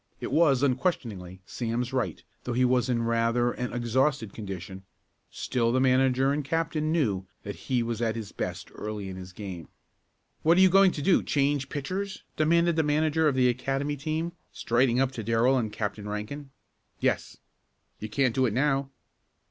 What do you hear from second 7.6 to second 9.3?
he was at his best early in